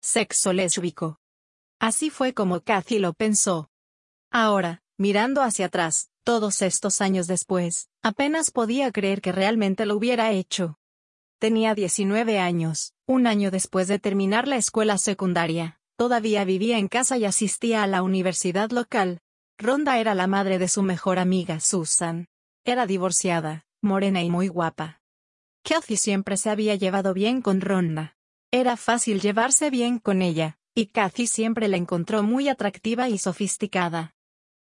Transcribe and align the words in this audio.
Sexo 0.00 0.52
lésbico. 0.52 1.18
Así 1.80 2.10
fue 2.10 2.34
como 2.34 2.60
Kathy 2.60 2.98
lo 2.98 3.12
pensó. 3.12 3.70
Ahora, 4.30 4.82
mirando 4.96 5.42
hacia 5.42 5.66
atrás, 5.66 6.10
todos 6.24 6.62
estos 6.62 7.00
años 7.00 7.26
después, 7.26 7.88
apenas 8.02 8.50
podía 8.50 8.92
creer 8.92 9.20
que 9.20 9.32
realmente 9.32 9.86
lo 9.86 9.96
hubiera 9.96 10.30
hecho. 10.32 10.78
Tenía 11.38 11.74
19 11.74 12.38
años, 12.38 12.92
un 13.06 13.26
año 13.26 13.50
después 13.50 13.88
de 13.88 13.98
terminar 13.98 14.46
la 14.46 14.56
escuela 14.56 14.98
secundaria, 14.98 15.80
todavía 15.96 16.44
vivía 16.44 16.78
en 16.78 16.88
casa 16.88 17.16
y 17.16 17.24
asistía 17.24 17.82
a 17.82 17.86
la 17.86 18.02
universidad 18.02 18.70
local. 18.70 19.20
Ronda 19.56 19.98
era 19.98 20.14
la 20.14 20.26
madre 20.26 20.58
de 20.58 20.68
su 20.68 20.82
mejor 20.82 21.18
amiga 21.18 21.60
Susan. 21.60 22.26
Era 22.64 22.86
divorciada, 22.86 23.64
morena 23.80 24.22
y 24.22 24.30
muy 24.30 24.48
guapa. 24.48 25.00
Kathy 25.62 25.96
siempre 25.96 26.36
se 26.36 26.50
había 26.50 26.74
llevado 26.74 27.14
bien 27.14 27.40
con 27.40 27.60
Ronda. 27.60 28.17
Era 28.50 28.78
fácil 28.78 29.20
llevarse 29.20 29.68
bien 29.68 29.98
con 29.98 30.22
ella, 30.22 30.56
y 30.74 30.86
Kathy 30.86 31.26
siempre 31.26 31.68
la 31.68 31.76
encontró 31.76 32.22
muy 32.22 32.48
atractiva 32.48 33.10
y 33.10 33.18
sofisticada. 33.18 34.14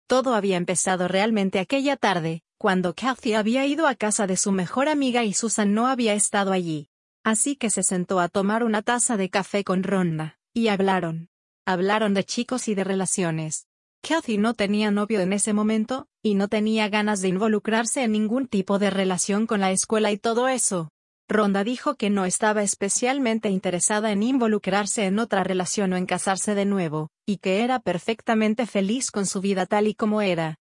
Todo 0.08 0.34
había 0.34 0.56
empezado 0.56 1.06
realmente 1.06 1.60
aquella 1.60 1.96
tarde, 1.96 2.42
cuando 2.58 2.94
Kathy 2.94 3.34
había 3.34 3.66
ido 3.66 3.86
a 3.86 3.94
casa 3.94 4.26
de 4.26 4.36
su 4.36 4.50
mejor 4.50 4.88
amiga 4.88 5.22
y 5.22 5.32
Susan 5.32 5.74
no 5.74 5.86
había 5.86 6.14
estado 6.14 6.50
allí. 6.50 6.88
Así 7.22 7.54
que 7.54 7.70
se 7.70 7.84
sentó 7.84 8.18
a 8.18 8.28
tomar 8.28 8.64
una 8.64 8.82
taza 8.82 9.16
de 9.16 9.30
café 9.30 9.62
con 9.62 9.84
Ronda, 9.84 10.40
y 10.52 10.68
hablaron. 10.68 11.28
Hablaron 11.64 12.14
de 12.14 12.24
chicos 12.24 12.66
y 12.66 12.74
de 12.74 12.82
relaciones. 12.82 13.68
Kathy 14.02 14.38
no 14.38 14.54
tenía 14.54 14.90
novio 14.90 15.20
en 15.20 15.32
ese 15.32 15.52
momento, 15.52 16.08
y 16.20 16.34
no 16.34 16.48
tenía 16.48 16.88
ganas 16.88 17.20
de 17.20 17.28
involucrarse 17.28 18.02
en 18.02 18.10
ningún 18.10 18.48
tipo 18.48 18.80
de 18.80 18.90
relación 18.90 19.46
con 19.46 19.60
la 19.60 19.70
escuela 19.70 20.10
y 20.10 20.18
todo 20.18 20.48
eso. 20.48 20.90
Ronda 21.30 21.62
dijo 21.62 21.94
que 21.94 22.08
no 22.08 22.24
estaba 22.24 22.62
especialmente 22.62 23.50
interesada 23.50 24.12
en 24.12 24.22
involucrarse 24.22 25.04
en 25.04 25.18
otra 25.18 25.44
relación 25.44 25.92
o 25.92 25.96
en 25.96 26.06
casarse 26.06 26.54
de 26.54 26.64
nuevo, 26.64 27.10
y 27.26 27.36
que 27.36 27.62
era 27.62 27.80
perfectamente 27.80 28.64
feliz 28.66 29.10
con 29.10 29.26
su 29.26 29.42
vida 29.42 29.66
tal 29.66 29.88
y 29.88 29.94
como 29.94 30.22
era. 30.22 30.56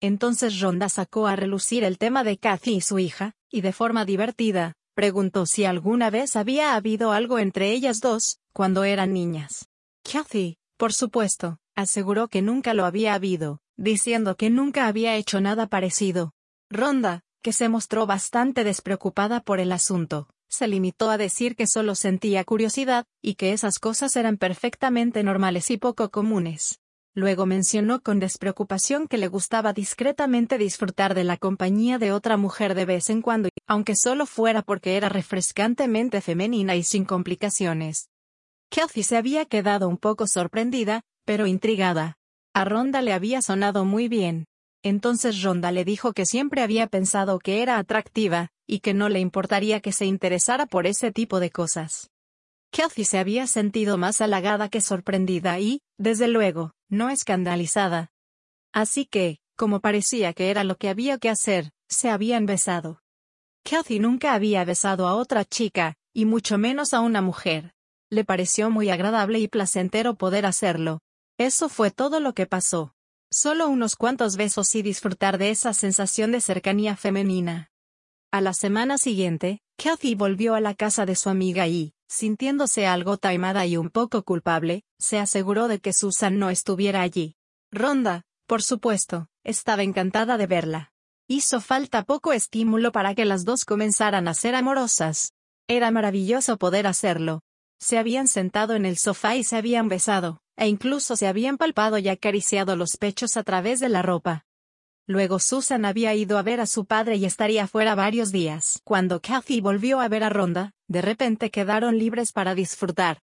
Entonces 0.00 0.60
Ronda 0.60 0.88
sacó 0.88 1.26
a 1.26 1.36
relucir 1.36 1.84
el 1.84 1.98
tema 1.98 2.24
de 2.24 2.38
Kathy 2.38 2.76
y 2.76 2.80
su 2.80 2.98
hija, 2.98 3.34
y 3.50 3.60
de 3.60 3.72
forma 3.72 4.06
divertida, 4.06 4.72
preguntó 4.94 5.44
si 5.44 5.66
alguna 5.66 6.08
vez 6.08 6.36
había 6.36 6.74
habido 6.74 7.12
algo 7.12 7.38
entre 7.38 7.70
ellas 7.72 8.00
dos, 8.00 8.38
cuando 8.54 8.84
eran 8.84 9.12
niñas. 9.12 9.68
Kathy, 10.10 10.56
por 10.78 10.94
supuesto, 10.94 11.58
aseguró 11.76 12.28
que 12.28 12.40
nunca 12.40 12.72
lo 12.72 12.86
había 12.86 13.12
habido, 13.12 13.60
diciendo 13.76 14.36
que 14.36 14.48
nunca 14.48 14.86
había 14.86 15.16
hecho 15.16 15.40
nada 15.42 15.66
parecido. 15.66 16.32
Ronda, 16.70 17.24
que 17.42 17.52
se 17.52 17.68
mostró 17.68 18.06
bastante 18.06 18.64
despreocupada 18.64 19.40
por 19.40 19.60
el 19.60 19.72
asunto, 19.72 20.28
se 20.48 20.66
limitó 20.66 21.10
a 21.10 21.18
decir 21.18 21.56
que 21.56 21.66
solo 21.66 21.94
sentía 21.94 22.44
curiosidad, 22.44 23.04
y 23.22 23.34
que 23.34 23.52
esas 23.52 23.78
cosas 23.78 24.16
eran 24.16 24.38
perfectamente 24.38 25.22
normales 25.22 25.70
y 25.70 25.76
poco 25.76 26.10
comunes. 26.10 26.80
Luego 27.14 27.46
mencionó 27.46 28.00
con 28.00 28.20
despreocupación 28.20 29.08
que 29.08 29.18
le 29.18 29.28
gustaba 29.28 29.72
discretamente 29.72 30.56
disfrutar 30.56 31.14
de 31.14 31.24
la 31.24 31.36
compañía 31.36 31.98
de 31.98 32.12
otra 32.12 32.36
mujer 32.36 32.74
de 32.74 32.84
vez 32.84 33.10
en 33.10 33.22
cuando, 33.22 33.48
aunque 33.66 33.96
solo 33.96 34.24
fuera 34.24 34.62
porque 34.62 34.96
era 34.96 35.08
refrescantemente 35.08 36.20
femenina 36.20 36.76
y 36.76 36.84
sin 36.84 37.04
complicaciones. 37.04 38.08
Kathy 38.70 39.02
se 39.02 39.16
había 39.16 39.46
quedado 39.46 39.88
un 39.88 39.96
poco 39.96 40.26
sorprendida, 40.26 41.02
pero 41.24 41.46
intrigada. 41.46 42.18
A 42.54 42.64
Ronda 42.64 43.02
le 43.02 43.12
había 43.12 43.42
sonado 43.42 43.84
muy 43.84 44.08
bien, 44.08 44.46
entonces 44.88 45.42
Ronda 45.42 45.72
le 45.72 45.84
dijo 45.84 46.12
que 46.12 46.26
siempre 46.26 46.62
había 46.62 46.86
pensado 46.86 47.38
que 47.38 47.62
era 47.62 47.78
atractiva, 47.78 48.50
y 48.66 48.80
que 48.80 48.94
no 48.94 49.08
le 49.08 49.20
importaría 49.20 49.80
que 49.80 49.92
se 49.92 50.04
interesara 50.04 50.66
por 50.66 50.86
ese 50.86 51.12
tipo 51.12 51.40
de 51.40 51.50
cosas. 51.50 52.10
Kathy 52.70 53.04
se 53.04 53.18
había 53.18 53.46
sentido 53.46 53.96
más 53.96 54.20
halagada 54.20 54.68
que 54.68 54.80
sorprendida 54.80 55.58
y, 55.58 55.80
desde 55.96 56.28
luego, 56.28 56.72
no 56.88 57.08
escandalizada. 57.10 58.10
Así 58.72 59.06
que, 59.06 59.38
como 59.56 59.80
parecía 59.80 60.32
que 60.34 60.50
era 60.50 60.64
lo 60.64 60.76
que 60.76 60.88
había 60.88 61.18
que 61.18 61.30
hacer, 61.30 61.70
se 61.88 62.10
habían 62.10 62.46
besado. 62.46 63.00
Kathy 63.64 63.98
nunca 63.98 64.34
había 64.34 64.64
besado 64.64 65.08
a 65.08 65.14
otra 65.14 65.44
chica, 65.44 65.96
y 66.12 66.26
mucho 66.26 66.58
menos 66.58 66.94
a 66.94 67.00
una 67.00 67.22
mujer. 67.22 67.72
Le 68.10 68.24
pareció 68.24 68.70
muy 68.70 68.90
agradable 68.90 69.38
y 69.40 69.48
placentero 69.48 70.14
poder 70.14 70.46
hacerlo. 70.46 71.00
Eso 71.38 71.68
fue 71.68 71.90
todo 71.90 72.20
lo 72.20 72.34
que 72.34 72.46
pasó. 72.46 72.94
Solo 73.30 73.68
unos 73.68 73.94
cuantos 73.94 74.36
besos 74.36 74.74
y 74.74 74.80
disfrutar 74.80 75.36
de 75.36 75.50
esa 75.50 75.74
sensación 75.74 76.32
de 76.32 76.40
cercanía 76.40 76.96
femenina. 76.96 77.70
A 78.32 78.40
la 78.40 78.54
semana 78.54 78.96
siguiente, 78.96 79.60
Kathy 79.76 80.14
volvió 80.14 80.54
a 80.54 80.60
la 80.60 80.74
casa 80.74 81.04
de 81.04 81.14
su 81.14 81.28
amiga 81.28 81.66
y, 81.66 81.92
sintiéndose 82.08 82.86
algo 82.86 83.18
taimada 83.18 83.66
y 83.66 83.76
un 83.76 83.90
poco 83.90 84.22
culpable, 84.22 84.82
se 84.98 85.18
aseguró 85.18 85.68
de 85.68 85.78
que 85.78 85.92
Susan 85.92 86.38
no 86.38 86.48
estuviera 86.48 87.02
allí. 87.02 87.36
Ronda, 87.70 88.22
por 88.46 88.62
supuesto, 88.62 89.28
estaba 89.44 89.82
encantada 89.82 90.38
de 90.38 90.46
verla. 90.46 90.92
Hizo 91.28 91.60
falta 91.60 92.04
poco 92.04 92.32
estímulo 92.32 92.92
para 92.92 93.14
que 93.14 93.26
las 93.26 93.44
dos 93.44 93.66
comenzaran 93.66 94.26
a 94.26 94.32
ser 94.32 94.54
amorosas. 94.54 95.34
Era 95.68 95.90
maravilloso 95.90 96.56
poder 96.56 96.86
hacerlo. 96.86 97.42
Se 97.80 97.98
habían 97.98 98.28
sentado 98.28 98.74
en 98.74 98.84
el 98.84 98.98
sofá 98.98 99.36
y 99.36 99.44
se 99.44 99.56
habían 99.56 99.88
besado, 99.88 100.40
e 100.56 100.66
incluso 100.68 101.16
se 101.16 101.26
habían 101.26 101.56
palpado 101.56 101.98
y 101.98 102.08
acariciado 102.08 102.76
los 102.76 102.96
pechos 102.96 103.36
a 103.36 103.44
través 103.44 103.80
de 103.80 103.88
la 103.88 104.02
ropa. 104.02 104.44
Luego 105.06 105.38
Susan 105.38 105.84
había 105.84 106.14
ido 106.14 106.36
a 106.36 106.42
ver 106.42 106.60
a 106.60 106.66
su 106.66 106.84
padre 106.84 107.16
y 107.16 107.24
estaría 107.24 107.66
fuera 107.66 107.94
varios 107.94 108.30
días. 108.30 108.80
Cuando 108.84 109.22
Kathy 109.22 109.60
volvió 109.60 110.00
a 110.00 110.08
ver 110.08 110.22
a 110.22 110.28
Ronda, 110.28 110.72
de 110.86 111.00
repente 111.00 111.50
quedaron 111.50 111.98
libres 111.98 112.32
para 112.32 112.54
disfrutar. 112.54 113.22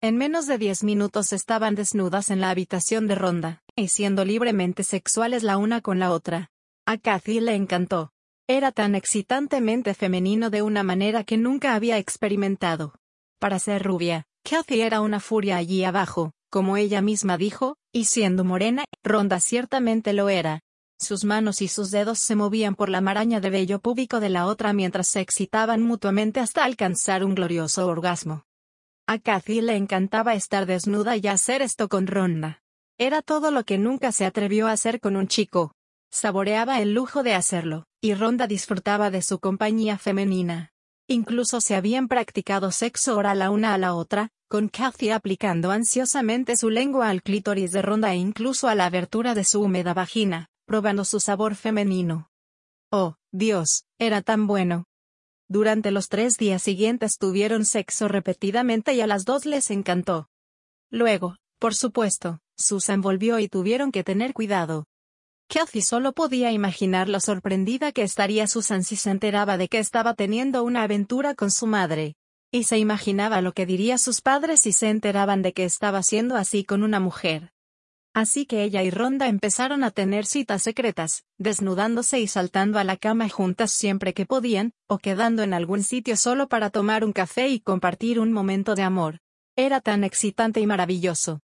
En 0.00 0.16
menos 0.16 0.46
de 0.46 0.58
diez 0.58 0.84
minutos 0.84 1.32
estaban 1.32 1.74
desnudas 1.74 2.30
en 2.30 2.40
la 2.40 2.50
habitación 2.50 3.08
de 3.08 3.16
Ronda, 3.16 3.62
y 3.74 3.88
siendo 3.88 4.24
libremente 4.24 4.84
sexuales 4.84 5.42
la 5.42 5.56
una 5.56 5.80
con 5.80 5.98
la 5.98 6.12
otra. 6.12 6.50
A 6.84 6.98
Kathy 6.98 7.40
le 7.40 7.54
encantó. 7.54 8.12
Era 8.46 8.70
tan 8.70 8.94
excitantemente 8.94 9.94
femenino 9.94 10.50
de 10.50 10.62
una 10.62 10.84
manera 10.84 11.24
que 11.24 11.38
nunca 11.38 11.74
había 11.74 11.98
experimentado. 11.98 12.94
Para 13.38 13.58
ser 13.58 13.82
rubia, 13.82 14.24
Kathy 14.48 14.80
era 14.80 15.00
una 15.00 15.20
furia 15.20 15.56
allí 15.56 15.84
abajo, 15.84 16.32
como 16.50 16.76
ella 16.76 17.02
misma 17.02 17.36
dijo, 17.36 17.76
y 17.92 18.04
siendo 18.04 18.44
morena, 18.44 18.84
Ronda 19.04 19.40
ciertamente 19.40 20.12
lo 20.12 20.28
era. 20.28 20.60
Sus 20.98 21.24
manos 21.24 21.60
y 21.60 21.68
sus 21.68 21.90
dedos 21.90 22.18
se 22.18 22.36
movían 22.36 22.74
por 22.74 22.88
la 22.88 23.02
maraña 23.02 23.40
de 23.40 23.50
vello 23.50 23.80
púbico 23.80 24.20
de 24.20 24.30
la 24.30 24.46
otra 24.46 24.72
mientras 24.72 25.08
se 25.08 25.20
excitaban 25.20 25.82
mutuamente 25.82 26.40
hasta 26.40 26.64
alcanzar 26.64 27.24
un 27.24 27.34
glorioso 27.34 27.86
orgasmo. 27.86 28.44
A 29.06 29.18
Kathy 29.18 29.60
le 29.60 29.76
encantaba 29.76 30.34
estar 30.34 30.64
desnuda 30.64 31.16
y 31.16 31.26
hacer 31.26 31.60
esto 31.60 31.88
con 31.88 32.06
Ronda. 32.06 32.62
Era 32.98 33.20
todo 33.20 33.50
lo 33.50 33.64
que 33.64 33.76
nunca 33.76 34.10
se 34.10 34.24
atrevió 34.24 34.68
a 34.68 34.72
hacer 34.72 35.00
con 35.00 35.16
un 35.16 35.28
chico. 35.28 35.72
Saboreaba 36.10 36.80
el 36.80 36.94
lujo 36.94 37.22
de 37.22 37.34
hacerlo, 37.34 37.84
y 38.00 38.14
Ronda 38.14 38.46
disfrutaba 38.46 39.10
de 39.10 39.20
su 39.20 39.38
compañía 39.38 39.98
femenina. 39.98 40.72
Incluso 41.08 41.60
se 41.60 41.76
habían 41.76 42.08
practicado 42.08 42.72
sexo 42.72 43.16
oral 43.16 43.38
la 43.38 43.50
una 43.50 43.74
a 43.74 43.78
la 43.78 43.94
otra, 43.94 44.30
con 44.48 44.68
Kathy 44.68 45.10
aplicando 45.10 45.70
ansiosamente 45.70 46.56
su 46.56 46.68
lengua 46.68 47.10
al 47.10 47.22
clítoris 47.22 47.70
de 47.70 47.82
Ronda 47.82 48.12
e 48.12 48.16
incluso 48.16 48.68
a 48.68 48.74
la 48.74 48.86
abertura 48.86 49.34
de 49.34 49.44
su 49.44 49.60
húmeda 49.60 49.94
vagina, 49.94 50.48
probando 50.66 51.04
su 51.04 51.20
sabor 51.20 51.54
femenino. 51.54 52.28
Oh, 52.90 53.14
Dios, 53.32 53.84
era 53.98 54.20
tan 54.20 54.48
bueno. 54.48 54.86
Durante 55.48 55.92
los 55.92 56.08
tres 56.08 56.34
días 56.38 56.62
siguientes 56.62 57.18
tuvieron 57.18 57.64
sexo 57.64 58.08
repetidamente 58.08 58.94
y 58.94 59.00
a 59.00 59.06
las 59.06 59.24
dos 59.24 59.46
les 59.46 59.70
encantó. 59.70 60.28
Luego, 60.90 61.36
por 61.60 61.74
supuesto, 61.74 62.40
Susan 62.56 63.00
volvió 63.00 63.38
y 63.38 63.48
tuvieron 63.48 63.92
que 63.92 64.02
tener 64.02 64.32
cuidado. 64.32 64.86
Kathy 65.48 65.80
solo 65.80 66.12
podía 66.12 66.50
imaginar 66.50 67.08
lo 67.08 67.20
sorprendida 67.20 67.92
que 67.92 68.02
estaría 68.02 68.46
Susan 68.46 68.82
si 68.82 68.96
se 68.96 69.10
enteraba 69.10 69.56
de 69.56 69.68
que 69.68 69.78
estaba 69.78 70.14
teniendo 70.14 70.64
una 70.64 70.82
aventura 70.82 71.34
con 71.34 71.50
su 71.50 71.66
madre. 71.66 72.16
Y 72.50 72.64
se 72.64 72.78
imaginaba 72.78 73.40
lo 73.40 73.52
que 73.52 73.66
diría 73.66 73.98
sus 73.98 74.20
padres 74.20 74.60
si 74.60 74.72
se 74.72 74.88
enteraban 74.88 75.42
de 75.42 75.52
que 75.52 75.64
estaba 75.64 76.02
siendo 76.02 76.36
así 76.36 76.64
con 76.64 76.82
una 76.82 77.00
mujer. 77.00 77.52
Así 78.12 78.46
que 78.46 78.64
ella 78.64 78.82
y 78.82 78.90
Ronda 78.90 79.28
empezaron 79.28 79.84
a 79.84 79.90
tener 79.90 80.24
citas 80.24 80.62
secretas, 80.62 81.24
desnudándose 81.38 82.18
y 82.18 82.26
saltando 82.26 82.78
a 82.78 82.84
la 82.84 82.96
cama 82.96 83.28
juntas 83.28 83.70
siempre 83.70 84.14
que 84.14 84.26
podían, 84.26 84.72
o 84.88 84.98
quedando 84.98 85.42
en 85.42 85.52
algún 85.52 85.82
sitio 85.82 86.16
solo 86.16 86.48
para 86.48 86.70
tomar 86.70 87.04
un 87.04 87.12
café 87.12 87.48
y 87.48 87.60
compartir 87.60 88.18
un 88.18 88.32
momento 88.32 88.74
de 88.74 88.82
amor. 88.82 89.20
Era 89.54 89.80
tan 89.80 90.02
excitante 90.02 90.60
y 90.60 90.66
maravilloso. 90.66 91.40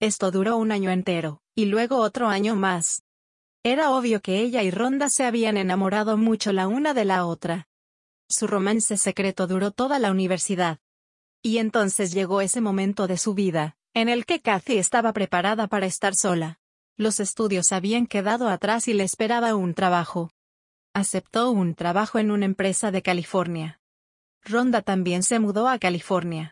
Esto 0.00 0.30
duró 0.30 0.58
un 0.58 0.70
año 0.70 0.90
entero, 0.90 1.40
y 1.54 1.64
luego 1.66 1.96
otro 1.96 2.28
año 2.28 2.56
más. 2.56 3.02
Era 3.64 3.90
obvio 3.92 4.20
que 4.20 4.40
ella 4.40 4.64
y 4.64 4.72
Ronda 4.72 5.08
se 5.08 5.24
habían 5.24 5.56
enamorado 5.56 6.16
mucho 6.16 6.52
la 6.52 6.66
una 6.66 6.94
de 6.94 7.04
la 7.04 7.26
otra. 7.26 7.68
Su 8.28 8.48
romance 8.48 8.96
secreto 8.96 9.46
duró 9.46 9.70
toda 9.70 10.00
la 10.00 10.10
universidad. 10.10 10.78
Y 11.42 11.58
entonces 11.58 12.12
llegó 12.12 12.40
ese 12.40 12.60
momento 12.60 13.06
de 13.06 13.18
su 13.18 13.34
vida, 13.34 13.76
en 13.94 14.08
el 14.08 14.26
que 14.26 14.40
Kathy 14.40 14.78
estaba 14.78 15.12
preparada 15.12 15.68
para 15.68 15.86
estar 15.86 16.14
sola. 16.16 16.58
Los 16.96 17.20
estudios 17.20 17.70
habían 17.70 18.06
quedado 18.06 18.48
atrás 18.48 18.88
y 18.88 18.94
le 18.94 19.04
esperaba 19.04 19.54
un 19.54 19.74
trabajo. 19.74 20.30
Aceptó 20.92 21.50
un 21.52 21.74
trabajo 21.76 22.18
en 22.18 22.32
una 22.32 22.46
empresa 22.46 22.90
de 22.90 23.02
California. 23.02 23.80
Ronda 24.44 24.82
también 24.82 25.22
se 25.22 25.38
mudó 25.38 25.68
a 25.68 25.78
California. 25.78 26.50